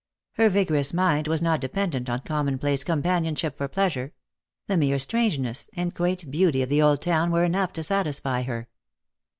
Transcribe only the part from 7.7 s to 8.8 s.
to satisfy her.